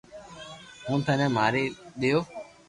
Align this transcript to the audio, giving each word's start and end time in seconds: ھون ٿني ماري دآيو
ھون 0.85 0.99
ٿني 1.05 1.27
ماري 1.35 1.63
دآيو 1.99 2.19